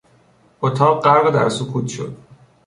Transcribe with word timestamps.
اتاق 0.61 1.03
غرق 1.03 1.29
در 1.29 1.49
سکوت 1.49 1.87
شد. 1.87 2.17